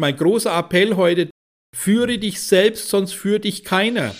[0.00, 1.28] Mein großer Appell heute,
[1.74, 4.14] führe dich selbst, sonst führt dich keiner.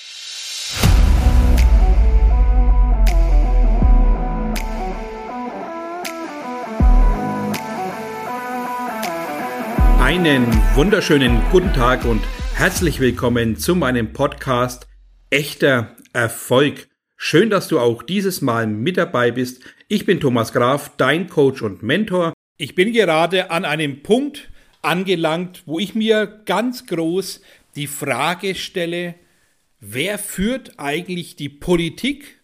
[10.00, 12.22] Einen wunderschönen guten Tag und
[12.54, 14.88] herzlich willkommen zu meinem Podcast
[15.30, 16.88] Echter Erfolg.
[17.16, 19.62] Schön, dass du auch dieses Mal mit dabei bist.
[19.86, 22.32] Ich bin Thomas Graf, dein Coach und Mentor.
[22.56, 24.50] Ich bin gerade an einem Punkt,
[24.82, 27.40] angelangt, wo ich mir ganz groß
[27.76, 29.14] die Frage stelle,
[29.80, 32.40] wer führt eigentlich die Politik?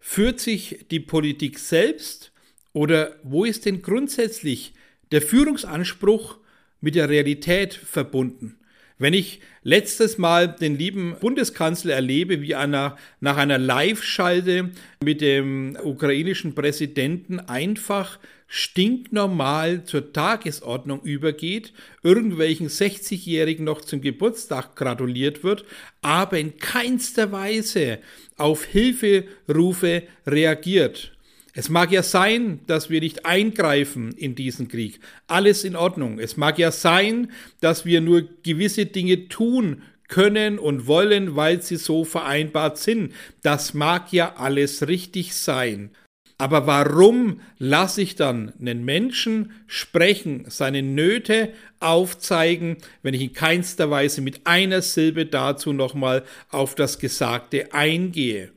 [0.00, 2.32] Führt sich die Politik selbst?
[2.72, 4.72] Oder wo ist denn grundsätzlich
[5.10, 6.38] der Führungsanspruch
[6.80, 8.58] mit der Realität verbunden?
[8.98, 14.70] Wenn ich letztes Mal den lieben Bundeskanzler erlebe, wie einer nach einer Live-Schalte
[15.02, 25.44] mit dem ukrainischen Präsidenten einfach stinknormal zur Tagesordnung übergeht, irgendwelchen 60-Jährigen noch zum Geburtstag gratuliert
[25.44, 25.64] wird,
[26.02, 27.98] aber in keinster Weise
[28.36, 31.12] auf Hilferufe reagiert.
[31.58, 35.00] Es mag ja sein, dass wir nicht eingreifen in diesen Krieg.
[35.26, 36.20] Alles in Ordnung.
[36.20, 41.74] Es mag ja sein, dass wir nur gewisse Dinge tun können und wollen, weil sie
[41.74, 43.12] so vereinbart sind.
[43.42, 45.90] Das mag ja alles richtig sein.
[46.38, 53.90] Aber warum lasse ich dann einen Menschen sprechen, seine Nöte aufzeigen, wenn ich in keinster
[53.90, 58.52] Weise mit einer Silbe dazu nochmal auf das Gesagte eingehe?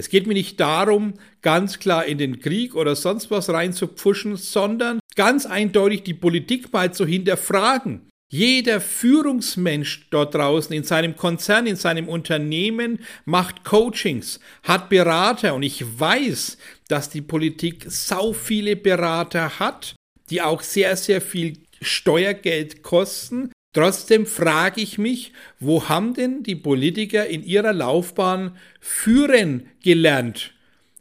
[0.00, 1.12] Es geht mir nicht darum,
[1.42, 6.94] ganz klar in den Krieg oder sonst was reinzupfuschen, sondern ganz eindeutig die Politik mal
[6.94, 8.08] zu hinterfragen.
[8.32, 15.64] Jeder Führungsmensch dort draußen in seinem Konzern, in seinem Unternehmen macht Coachings, hat Berater und
[15.64, 16.56] ich weiß,
[16.88, 19.96] dass die Politik sau viele Berater hat,
[20.30, 26.56] die auch sehr, sehr viel Steuergeld kosten, Trotzdem frage ich mich, wo haben denn die
[26.56, 30.52] Politiker in ihrer Laufbahn führen gelernt?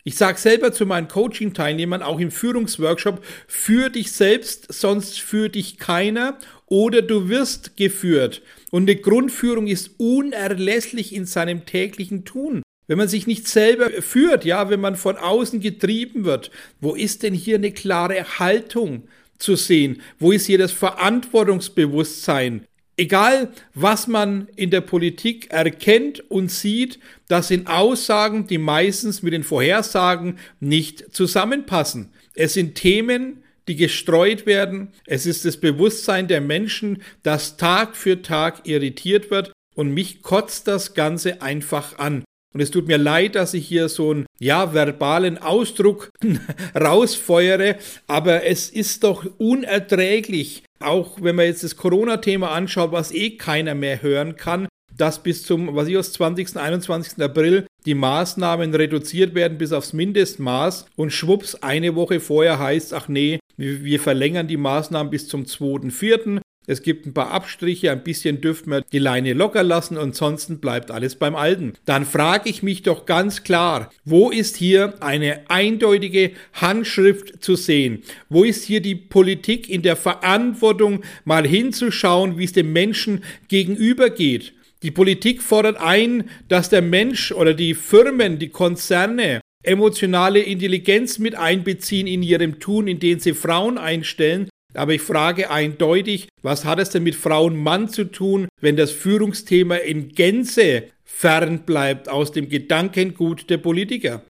[0.03, 5.77] Ich sage selber zu meinen Coaching-Teilnehmern, auch im Führungsworkshop, führ dich selbst, sonst führt dich
[5.77, 6.37] keiner
[6.67, 8.41] oder du wirst geführt.
[8.71, 12.61] Und eine Grundführung ist unerlässlich in seinem täglichen Tun.
[12.87, 16.49] Wenn man sich nicht selber führt, ja, wenn man von außen getrieben wird,
[16.81, 19.07] wo ist denn hier eine klare Haltung?
[19.39, 20.01] Zu sehen?
[20.19, 22.65] Wo ist hier das Verantwortungsbewusstsein?
[22.97, 29.31] Egal, was man in der Politik erkennt und sieht, das sind Aussagen, die meistens mit
[29.31, 32.11] den Vorhersagen nicht zusammenpassen.
[32.35, 34.89] Es sind Themen, die gestreut werden.
[35.05, 39.53] Es ist das Bewusstsein der Menschen, das Tag für Tag irritiert wird.
[39.75, 42.23] Und mich kotzt das Ganze einfach an.
[42.53, 46.09] Und es tut mir leid, dass ich hier so einen, ja, verbalen Ausdruck
[46.75, 47.77] rausfeuere,
[48.07, 53.75] aber es ist doch unerträglich, auch wenn man jetzt das Corona-Thema anschaut, was eh keiner
[53.75, 54.67] mehr hören kann,
[54.97, 56.57] dass bis zum, was ich aus 20.
[56.57, 57.21] 21.
[57.23, 63.07] April die Maßnahmen reduziert werden bis aufs Mindestmaß und schwupps, eine Woche vorher heißt, ach
[63.07, 66.41] nee, wir verlängern die Maßnahmen bis zum 2.4.
[66.69, 70.91] Es gibt ein paar Abstriche, ein bisschen dürfen wir die Leine locker lassen ansonsten bleibt
[70.91, 71.73] alles beim Alten.
[71.85, 78.03] Dann frage ich mich doch ganz klar, wo ist hier eine eindeutige Handschrift zu sehen?
[78.29, 84.53] Wo ist hier die Politik in der Verantwortung, mal hinzuschauen, wie es dem Menschen gegenübergeht?
[84.83, 91.33] Die Politik fordert ein, dass der Mensch oder die Firmen, die Konzerne emotionale Intelligenz mit
[91.33, 96.89] einbeziehen in ihrem Tun, indem sie Frauen einstellen, aber ich frage eindeutig, was hat es
[96.89, 103.49] denn mit Frauen-Mann zu tun, wenn das Führungsthema in Gänze fern bleibt aus dem Gedankengut
[103.49, 104.23] der Politiker?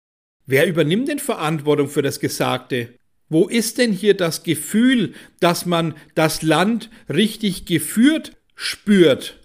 [0.46, 2.94] Wer übernimmt denn Verantwortung für das Gesagte?
[3.28, 9.38] Wo ist denn hier das Gefühl, dass man das Land richtig geführt spürt?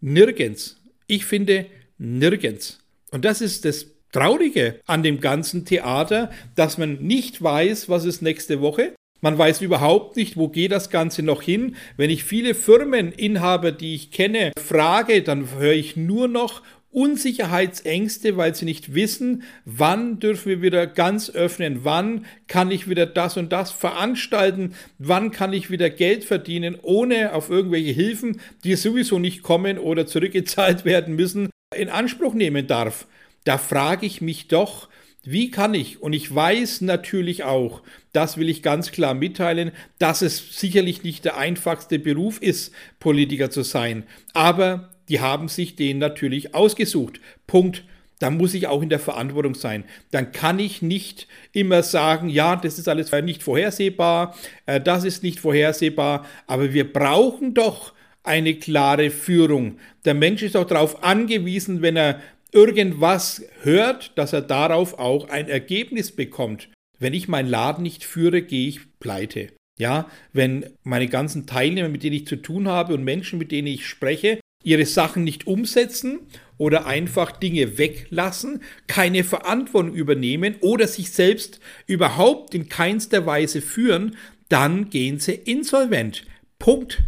[0.00, 0.76] Nirgends.
[1.06, 1.66] Ich finde
[1.96, 2.80] nirgends.
[3.10, 8.22] Und das ist das Traurige an dem ganzen Theater, dass man nicht weiß, was ist
[8.22, 11.76] nächste Woche, man weiß überhaupt nicht, wo geht das Ganze noch hin.
[11.96, 16.62] Wenn ich viele Firmeninhaber, die ich kenne, frage, dann höre ich nur noch
[16.92, 23.06] Unsicherheitsängste, weil sie nicht wissen, wann dürfen wir wieder ganz öffnen, wann kann ich wieder
[23.06, 28.74] das und das veranstalten, wann kann ich wieder Geld verdienen, ohne auf irgendwelche Hilfen, die
[28.74, 33.06] sowieso nicht kommen oder zurückgezahlt werden müssen, in Anspruch nehmen darf.
[33.44, 34.88] Da frage ich mich doch,
[35.22, 37.82] wie kann ich, und ich weiß natürlich auch,
[38.12, 43.50] das will ich ganz klar mitteilen, dass es sicherlich nicht der einfachste Beruf ist, Politiker
[43.50, 47.20] zu sein, aber die haben sich den natürlich ausgesucht.
[47.46, 47.84] Punkt.
[48.20, 49.84] Da muss ich auch in der Verantwortung sein.
[50.10, 55.22] Dann kann ich nicht immer sagen, ja, das ist alles nicht vorhersehbar, äh, das ist
[55.22, 59.78] nicht vorhersehbar, aber wir brauchen doch eine klare Führung.
[60.04, 62.20] Der Mensch ist auch darauf angewiesen, wenn er
[62.52, 66.68] irgendwas hört, dass er darauf auch ein Ergebnis bekommt.
[66.98, 69.48] Wenn ich meinen Laden nicht führe, gehe ich pleite.
[69.78, 73.68] Ja, wenn meine ganzen Teilnehmer, mit denen ich zu tun habe und Menschen, mit denen
[73.68, 76.20] ich spreche, ihre Sachen nicht umsetzen
[76.58, 84.16] oder einfach Dinge weglassen, keine Verantwortung übernehmen oder sich selbst überhaupt in keinster Weise führen,
[84.50, 86.26] dann gehen sie insolvent.
[86.58, 87.02] Punkt.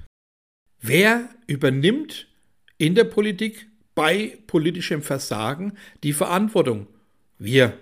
[0.80, 2.26] Wer übernimmt
[2.78, 5.72] in der Politik bei politischem Versagen
[6.02, 6.86] die Verantwortung?
[7.38, 7.74] Wir.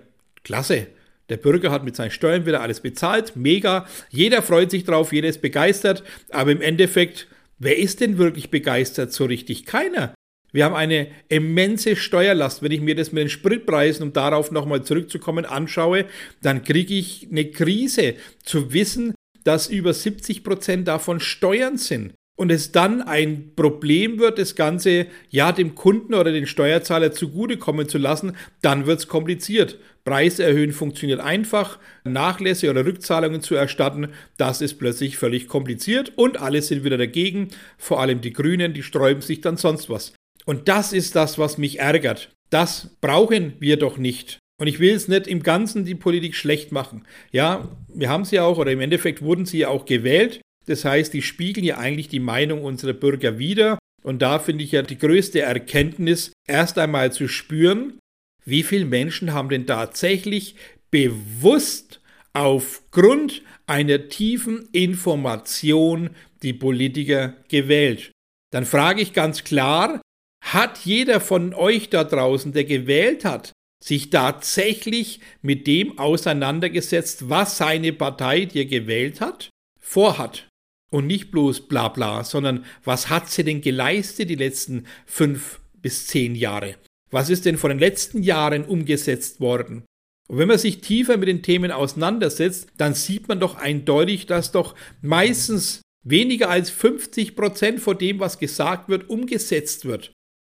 [0.42, 0.86] Klasse.
[1.28, 3.36] Der Bürger hat mit seinen Steuern wieder alles bezahlt.
[3.36, 3.86] Mega.
[4.10, 6.02] Jeder freut sich drauf, jeder ist begeistert.
[6.30, 7.28] Aber im Endeffekt,
[7.58, 9.64] wer ist denn wirklich begeistert so richtig?
[9.64, 10.14] Keiner.
[10.52, 12.62] Wir haben eine immense Steuerlast.
[12.62, 16.06] Wenn ich mir das mit den Spritpreisen, um darauf nochmal zurückzukommen, anschaue,
[16.42, 19.14] dann kriege ich eine Krise zu wissen,
[19.44, 25.08] dass über 70 Prozent davon Steuern sind und es dann ein Problem wird, das Ganze
[25.28, 29.78] ja dem Kunden oder den Steuerzahler zugutekommen zu lassen, dann wird es kompliziert.
[30.04, 34.08] Preise erhöhen funktioniert einfach, Nachlässe oder Rückzahlungen zu erstatten,
[34.38, 38.84] das ist plötzlich völlig kompliziert und alle sind wieder dagegen, vor allem die Grünen, die
[38.84, 40.14] sträuben sich dann sonst was.
[40.46, 42.30] Und das ist das, was mich ärgert.
[42.48, 44.38] Das brauchen wir doch nicht.
[44.58, 47.04] Und ich will es nicht im Ganzen die Politik schlecht machen.
[47.32, 50.40] Ja, wir haben sie auch, oder im Endeffekt wurden sie ja auch gewählt.
[50.70, 53.76] Das heißt, die spiegeln ja eigentlich die Meinung unserer Bürger wider.
[54.04, 57.98] Und da finde ich ja die größte Erkenntnis, erst einmal zu spüren,
[58.44, 60.54] wie viele Menschen haben denn tatsächlich
[60.92, 62.00] bewusst
[62.34, 66.10] aufgrund einer tiefen Information
[66.44, 68.12] die Politiker gewählt.
[68.52, 70.00] Dann frage ich ganz klar,
[70.40, 73.50] hat jeder von euch da draußen, der gewählt hat,
[73.82, 79.50] sich tatsächlich mit dem auseinandergesetzt, was seine Partei, die er gewählt hat,
[79.80, 80.46] vorhat?
[80.90, 86.08] Und nicht bloß bla bla, sondern was hat sie denn geleistet die letzten fünf bis
[86.08, 86.76] zehn Jahre?
[87.10, 89.84] Was ist denn von den letzten Jahren umgesetzt worden?
[90.28, 94.52] Und wenn man sich tiefer mit den Themen auseinandersetzt, dann sieht man doch eindeutig, dass
[94.52, 100.12] doch meistens weniger als 50 Prozent von dem, was gesagt wird, umgesetzt wird.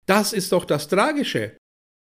[0.05, 1.55] Das ist doch das Tragische.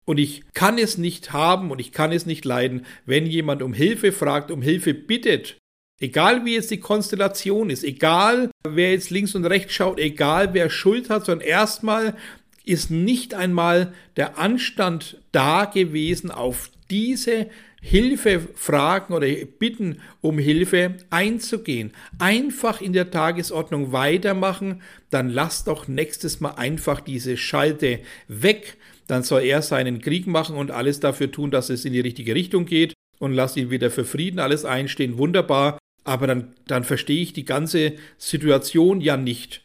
[0.06, 3.72] Und ich kann es nicht haben und ich kann es nicht leiden, wenn jemand um
[3.72, 5.58] Hilfe fragt, um Hilfe bittet
[5.98, 10.68] Egal wie jetzt die Konstellation ist, egal wer jetzt links und rechts schaut, egal wer
[10.68, 12.14] Schuld hat, sondern erstmal
[12.64, 17.48] ist nicht einmal der Anstand da gewesen, auf diese
[17.80, 19.26] Hilfefragen oder
[19.58, 21.92] Bitten um Hilfe einzugehen.
[22.18, 28.76] Einfach in der Tagesordnung weitermachen, dann lasst doch nächstes Mal einfach diese Schalte weg.
[29.06, 32.34] Dann soll er seinen Krieg machen und alles dafür tun, dass es in die richtige
[32.34, 35.16] Richtung geht und lasst ihn wieder für Frieden alles einstehen.
[35.16, 39.62] Wunderbar aber dann, dann verstehe ich die ganze Situation ja nicht.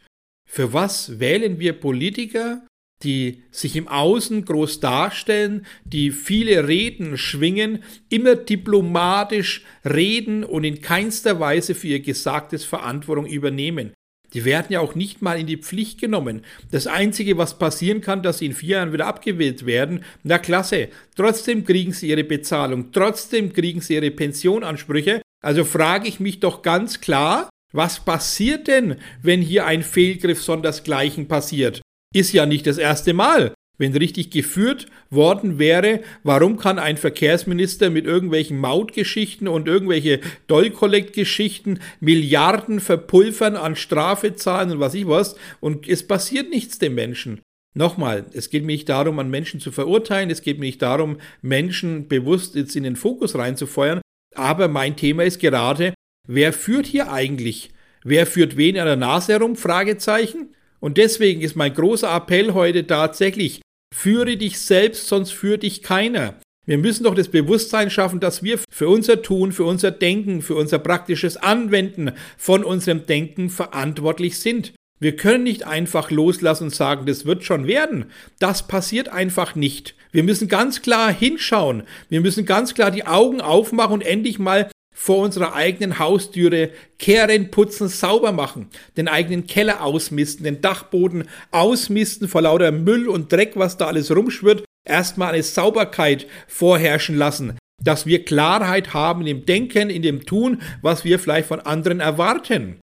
[0.48, 2.66] Für was wählen wir Politiker,
[3.02, 10.80] die sich im Außen groß darstellen, die viele Reden schwingen, immer diplomatisch reden und in
[10.80, 13.92] keinster Weise für ihr Gesagtes Verantwortung übernehmen.
[14.34, 16.42] Die werden ja auch nicht mal in die Pflicht genommen.
[16.70, 20.88] Das Einzige, was passieren kann, dass sie in vier Jahren wieder abgewählt werden, na klasse.
[21.16, 26.62] Trotzdem kriegen sie ihre Bezahlung, trotzdem kriegen sie ihre Pensionansprüche also frage ich mich doch
[26.62, 31.82] ganz klar, was passiert denn, wenn hier ein Fehlgriff sondersgleichen passiert?
[32.14, 33.54] Ist ja nicht das erste Mal.
[33.78, 41.80] Wenn richtig geführt worden wäre, warum kann ein Verkehrsminister mit irgendwelchen Mautgeschichten und irgendwelche Dollkollektgeschichten
[41.98, 47.40] Milliarden verpulvern an Strafe zahlen und was ich was und es passiert nichts dem Menschen?
[47.74, 51.16] Nochmal, es geht mir nicht darum, an Menschen zu verurteilen, es geht mir nicht darum,
[51.40, 54.02] Menschen bewusst jetzt in den Fokus reinzufeuern,
[54.34, 55.94] aber mein Thema ist gerade,
[56.26, 57.70] wer führt hier eigentlich?
[58.04, 59.56] Wer führt wen an der Nase herum?
[59.56, 60.54] Fragezeichen.
[60.80, 63.62] Und deswegen ist mein großer Appell heute tatsächlich,
[63.94, 66.34] führe dich selbst, sonst führt dich keiner.
[66.66, 70.54] Wir müssen doch das Bewusstsein schaffen, dass wir für unser Tun, für unser Denken, für
[70.54, 74.72] unser praktisches Anwenden von unserem Denken verantwortlich sind.
[75.02, 78.04] Wir können nicht einfach loslassen und sagen, das wird schon werden.
[78.38, 79.96] Das passiert einfach nicht.
[80.12, 81.82] Wir müssen ganz klar hinschauen.
[82.08, 87.50] Wir müssen ganz klar die Augen aufmachen und endlich mal vor unserer eigenen Haustüre kehren,
[87.50, 93.54] putzen, sauber machen, den eigenen Keller ausmisten, den Dachboden ausmisten vor lauter Müll und Dreck,
[93.56, 99.90] was da alles rumschwirrt, erstmal eine Sauberkeit vorherrschen lassen, dass wir Klarheit haben dem Denken,
[99.90, 102.78] in dem Tun, was wir vielleicht von anderen erwarten.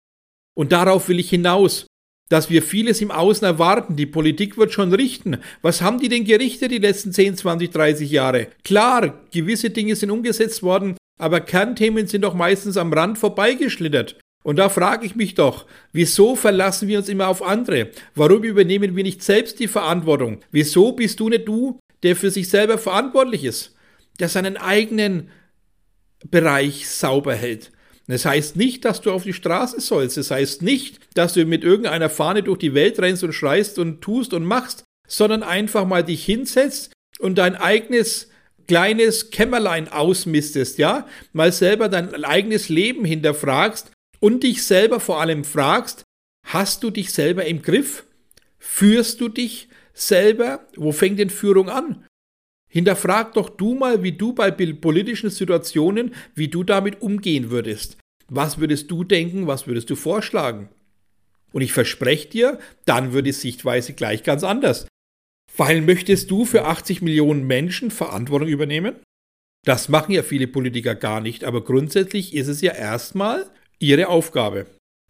[0.55, 1.85] Und darauf will ich hinaus
[2.29, 3.95] dass wir vieles im Außen erwarten.
[3.95, 5.37] Die Politik wird schon richten.
[5.61, 8.47] Was haben die denn gerichtet die letzten 10, 20, 30 Jahre?
[8.63, 14.19] Klar, gewisse Dinge sind umgesetzt worden, aber Kernthemen sind doch meistens am Rand vorbeigeschlittert.
[14.43, 17.89] Und da frage ich mich doch, wieso verlassen wir uns immer auf andere?
[18.15, 20.39] Warum übernehmen wir nicht selbst die Verantwortung?
[20.51, 23.75] Wieso bist du nicht du, der für sich selber verantwortlich ist,
[24.19, 25.29] der seinen eigenen
[26.29, 27.71] Bereich sauber hält?
[28.07, 30.17] Das heißt nicht, dass du auf die Straße sollst.
[30.17, 34.01] Das heißt nicht, dass du mit irgendeiner Fahne durch die Welt rennst und schreist und
[34.01, 38.29] tust und machst, sondern einfach mal dich hinsetzt und dein eigenes
[38.67, 41.07] kleines Kämmerlein ausmistest, ja?
[41.33, 46.03] Mal selber dein eigenes Leben hinterfragst und dich selber vor allem fragst,
[46.45, 48.05] hast du dich selber im Griff?
[48.57, 50.65] Führst du dich selber?
[50.75, 52.05] Wo fängt denn Führung an?
[52.69, 57.97] Hinterfrag doch du mal, wie du bei politischen Situationen, wie du damit umgehen würdest.
[58.29, 60.69] Was würdest du denken, was würdest du vorschlagen?
[61.53, 64.87] Und ich verspreche dir, dann wird die Sichtweise gleich ganz anders.
[65.55, 68.95] Weil möchtest du für 80 Millionen Menschen Verantwortung übernehmen?
[69.65, 74.67] Das machen ja viele Politiker gar nicht, aber grundsätzlich ist es ja erstmal ihre Aufgabe.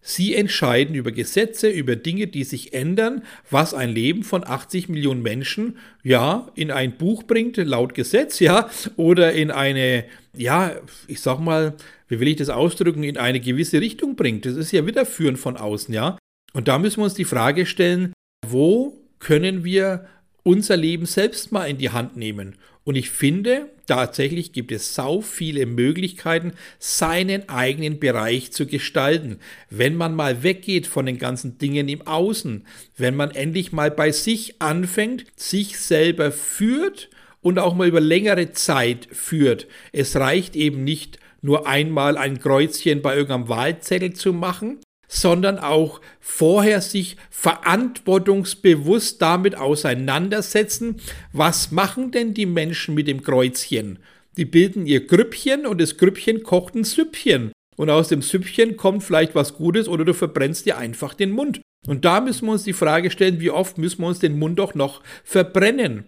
[0.10, 5.22] Sie entscheiden über Gesetze, über Dinge, die sich ändern, was ein Leben von 80 Millionen
[5.22, 10.72] Menschen ja in ein Buch bringt, laut Gesetz, ja, oder in eine, ja,
[11.10, 11.74] ich sag mal,
[12.08, 14.46] wie will ich das ausdrücken, in eine gewisse Richtung bringt.
[14.46, 16.18] Das ist ja wieder Führen von außen, ja.
[16.54, 18.14] Und da müssen wir uns die Frage stellen,
[18.46, 20.08] wo können wir
[20.44, 22.56] unser Leben selbst mal in die Hand nehmen.
[22.86, 29.40] Und ich finde, tatsächlich gibt es sau viele Möglichkeiten, seinen eigenen Bereich zu gestalten.
[29.70, 32.66] Wenn man mal weggeht von den ganzen Dingen im Außen,
[32.98, 37.10] wenn man endlich mal bei sich anfängt, sich selber führt
[37.42, 39.68] und auch mal über längere Zeit führt.
[39.92, 46.02] Es reicht eben nicht nur einmal ein Kreuzchen bei irgendeinem Wahlzettel zu machen, sondern auch
[46.20, 54.00] vorher sich verantwortungsbewusst damit auseinandersetzen, was machen denn die Menschen mit dem Kreuzchen?
[54.38, 57.52] Die bilden ihr Grüppchen und das Grüppchen kocht ein Süppchen.
[57.76, 61.62] Und aus dem Süppchen kommt vielleicht was Gutes oder du verbrennst dir einfach den Mund.
[61.88, 64.60] Und da müssen wir uns die Frage stellen, wie oft müssen wir uns den Mund
[64.60, 66.06] doch noch verbrennen?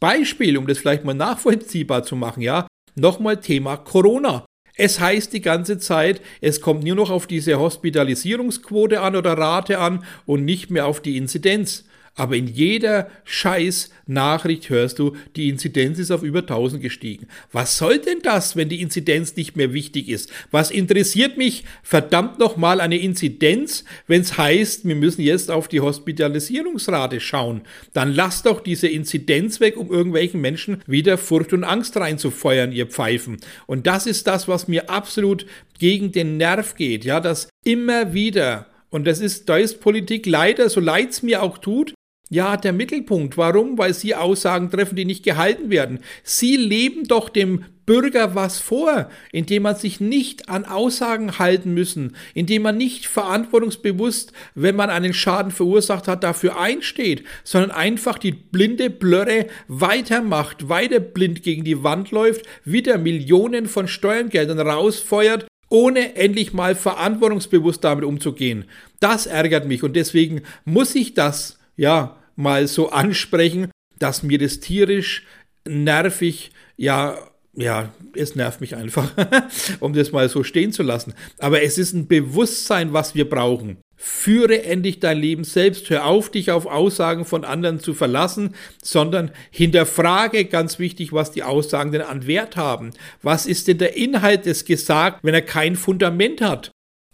[0.00, 4.44] Beispiel, um das vielleicht mal nachvollziehbar zu machen, ja, nochmal Thema Corona.
[4.80, 9.80] Es heißt die ganze Zeit, es kommt nur noch auf diese Hospitalisierungsquote an oder Rate
[9.80, 11.84] an und nicht mehr auf die Inzidenz.
[12.14, 17.28] Aber in jeder scheiß Nachricht hörst du, die Inzidenz ist auf über 1000 gestiegen.
[17.52, 20.32] Was soll denn das, wenn die Inzidenz nicht mehr wichtig ist?
[20.50, 25.80] Was interessiert mich verdammt nochmal eine Inzidenz, wenn es heißt, wir müssen jetzt auf die
[25.80, 27.62] Hospitalisierungsrate schauen?
[27.92, 32.86] Dann lasst doch diese Inzidenz weg, um irgendwelchen Menschen wieder Furcht und Angst reinzufeuern, ihr
[32.86, 33.38] Pfeifen.
[33.66, 35.46] Und das ist das, was mir absolut
[35.78, 40.70] gegen den Nerv geht, ja, dass immer wieder und das ist, da ist Politik leider,
[40.70, 41.92] so leid es mir auch tut,
[42.30, 43.36] ja, der Mittelpunkt.
[43.36, 43.78] Warum?
[43.78, 46.00] Weil Sie Aussagen treffen, die nicht gehalten werden.
[46.22, 52.14] Sie leben doch dem Bürger was vor, indem man sich nicht an Aussagen halten müssen,
[52.34, 58.32] indem man nicht verantwortungsbewusst, wenn man einen Schaden verursacht hat, dafür einsteht, sondern einfach die
[58.32, 66.14] blinde Blöre weitermacht, weiter blind gegen die Wand läuft, wieder Millionen von Steuergeldern rausfeuert, ohne
[66.14, 68.66] endlich mal verantwortungsbewusst damit umzugehen.
[69.00, 74.60] Das ärgert mich und deswegen muss ich das ja, mal so ansprechen, dass mir das
[74.60, 75.26] tierisch
[75.66, 77.18] nervig, ja,
[77.54, 79.10] ja, es nervt mich einfach,
[79.80, 81.14] um das mal so stehen zu lassen.
[81.38, 83.78] Aber es ist ein Bewusstsein, was wir brauchen.
[83.96, 85.90] Führe endlich dein Leben selbst.
[85.90, 91.42] Hör auf, dich auf Aussagen von anderen zu verlassen, sondern hinterfrage ganz wichtig, was die
[91.42, 92.92] Aussagen denn an Wert haben.
[93.22, 96.70] Was ist denn der Inhalt des Gesagt, wenn er kein Fundament hat?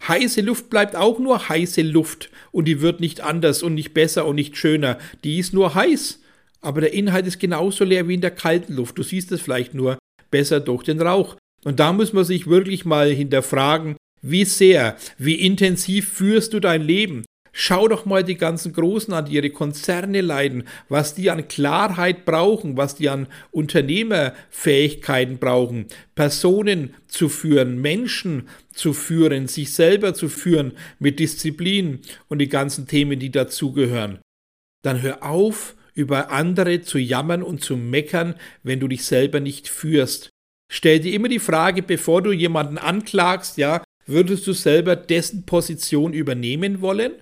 [0.07, 4.25] Heiße Luft bleibt auch nur heiße Luft und die wird nicht anders und nicht besser
[4.25, 4.99] und nicht schöner.
[5.23, 6.21] Die ist nur heiß.
[6.61, 8.97] Aber der Inhalt ist genauso leer wie in der kalten Luft.
[8.97, 9.97] Du siehst es vielleicht nur
[10.31, 11.35] besser durch den Rauch.
[11.63, 16.81] Und da muss man sich wirklich mal hinterfragen, wie sehr, wie intensiv führst du dein
[16.81, 17.23] Leben?
[17.57, 22.25] Schau doch mal die ganzen Großen an, die ihre Konzerne leiden, was die an Klarheit
[22.25, 25.85] brauchen, was die an Unternehmerfähigkeiten brauchen,
[26.15, 32.87] Personen zu führen, Menschen zu führen, sich selber zu führen mit Disziplin und die ganzen
[32.87, 34.19] Themen, die dazugehören.
[34.81, 39.69] Dann hör auf, über andere zu jammern und zu meckern, wenn du dich selber nicht
[39.69, 40.27] führst.
[40.69, 46.11] Stell dir immer die Frage, bevor du jemanden anklagst, ja, würdest du selber dessen Position
[46.11, 47.13] übernehmen wollen?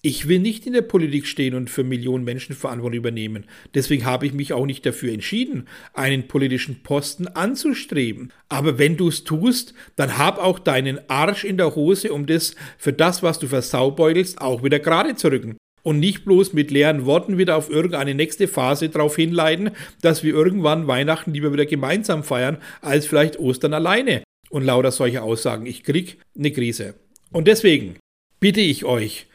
[0.00, 3.46] Ich will nicht in der Politik stehen und für Millionen Menschen Verantwortung übernehmen.
[3.74, 8.32] Deswegen habe ich mich auch nicht dafür entschieden, einen politischen Posten anzustreben.
[8.48, 12.54] Aber wenn du es tust, dann hab auch deinen Arsch in der Hose, um das
[12.78, 15.56] für das, was du versaubeutelst, auch wieder gerade zu rücken.
[15.82, 20.32] Und nicht bloß mit leeren Worten wieder auf irgendeine nächste Phase darauf hinleiten, dass wir
[20.32, 24.22] irgendwann Weihnachten lieber wieder gemeinsam feiern, als vielleicht Ostern alleine.
[24.50, 25.66] Und lauter solche Aussagen.
[25.66, 26.94] Ich krieg eine Krise.
[27.32, 27.96] Und deswegen
[28.40, 29.27] bitte ich euch,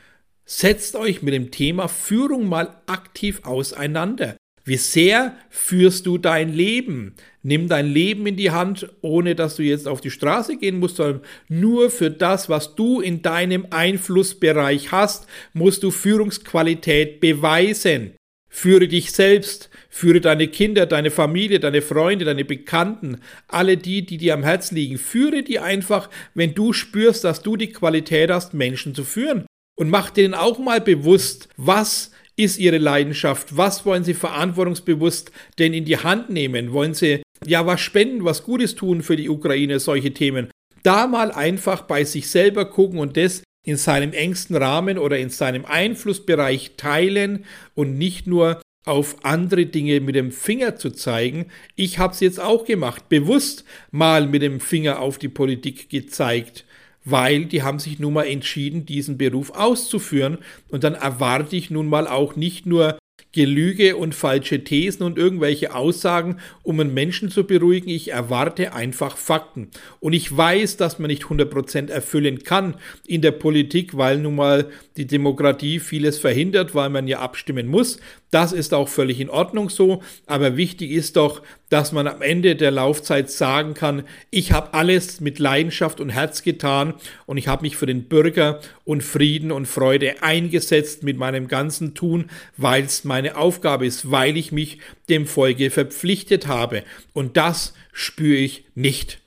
[0.46, 4.36] setzt euch mit dem Thema Führung mal aktiv auseinander.
[4.66, 7.16] Wie sehr führst du dein Leben?
[7.42, 10.96] Nimm dein Leben in die Hand, ohne dass du jetzt auf die Straße gehen musst,
[10.98, 18.14] sondern nur für das, was du in deinem Einflussbereich hast, musst du Führungsqualität beweisen.
[18.48, 23.20] Führe dich selbst, führe deine Kinder, deine Familie, deine Freunde, deine Bekannten,
[23.50, 24.98] alle die, die dir am Herz liegen.
[24.98, 29.46] Führe die einfach, wenn du spürst, dass du die Qualität hast, Menschen zu führen.
[29.76, 33.58] Und mach denen auch mal bewusst, was ist ihre Leidenschaft?
[33.58, 36.72] Was wollen sie verantwortungsbewusst denn in die Hand nehmen?
[36.72, 40.50] Wollen sie ja was spenden, was Gutes tun für die Ukraine, solche Themen?
[40.84, 45.30] Da mal einfach bei sich selber gucken und das in seinem engsten Rahmen oder in
[45.30, 51.46] seinem Einflussbereich teilen und nicht nur auf andere Dinge mit dem Finger zu zeigen.
[51.78, 56.66] Ich habe es jetzt auch gemacht, bewusst mal mit dem Finger auf die Politik gezeigt
[57.06, 60.38] weil die haben sich nun mal entschieden, diesen Beruf auszuführen.
[60.70, 62.98] Und dann erwarte ich nun mal auch nicht nur
[63.34, 67.90] Gelüge und falsche Thesen und irgendwelche Aussagen, um einen Menschen zu beruhigen.
[67.90, 69.70] Ich erwarte einfach Fakten.
[70.00, 72.76] Und ich weiß, dass man nicht 100% erfüllen kann
[73.06, 78.00] in der Politik, weil nun mal die Demokratie vieles verhindert, weil man ja abstimmen muss.
[78.30, 80.02] Das ist auch völlig in Ordnung so.
[80.26, 85.22] Aber wichtig ist doch, dass man am Ende der Laufzeit sagen kann, ich habe alles
[85.22, 86.94] mit Leidenschaft und Herz getan
[87.26, 91.96] und ich habe mich für den Bürger und Frieden und Freude eingesetzt mit meinem ganzen
[91.96, 92.26] Tun,
[92.58, 96.84] weil es meine Aufgabe ist, weil ich mich dem Folge verpflichtet habe.
[97.14, 99.20] Und das spüre ich nicht.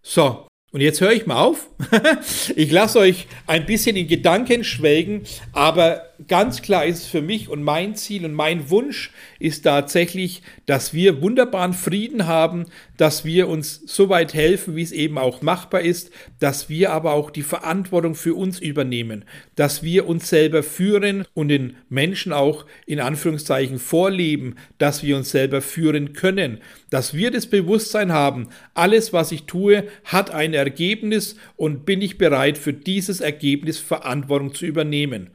[0.00, 1.68] So, und jetzt höre ich mal auf.
[2.54, 7.62] ich lasse euch ein bisschen in Gedanken schwelgen, aber ganz klar ist für mich und
[7.62, 13.82] mein Ziel und mein Wunsch ist tatsächlich, dass wir wunderbaren Frieden haben, dass wir uns
[13.86, 18.14] so weit helfen, wie es eben auch machbar ist, dass wir aber auch die Verantwortung
[18.14, 19.24] für uns übernehmen,
[19.56, 25.30] dass wir uns selber führen und den Menschen auch in Anführungszeichen vorleben, dass wir uns
[25.30, 26.58] selber führen können,
[26.90, 32.18] dass wir das Bewusstsein haben, alles, was ich tue, hat ein Ergebnis und bin ich
[32.18, 35.30] bereit, für dieses Ergebnis Verantwortung zu übernehmen.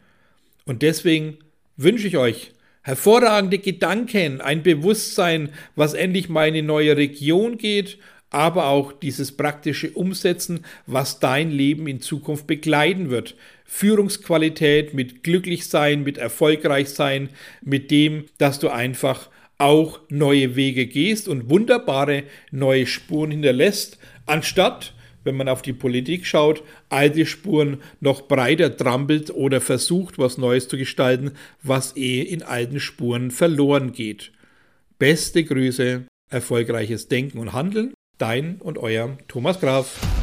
[0.66, 1.38] Und deswegen
[1.78, 2.52] wünsche ich euch
[2.82, 7.98] hervorragende Gedanken, ein Bewusstsein, was endlich mal in eine neue Region geht,
[8.30, 13.36] aber auch dieses praktische Umsetzen, was dein Leben in Zukunft begleiten wird.
[13.66, 17.30] Führungsqualität mit glücklich sein, mit erfolgreich sein,
[17.64, 24.94] mit dem, dass du einfach auch neue Wege gehst und wunderbare neue Spuren hinterlässt, anstatt
[25.26, 30.70] wenn man auf die Politik schaut, alte Spuren noch breiter trampelt oder versucht, was Neues
[30.70, 34.32] zu gestalten, was eh in alten Spuren verloren geht.
[34.98, 40.15] Beste Grüße, erfolgreiches Denken und Handeln, dein und euer Thomas Graf.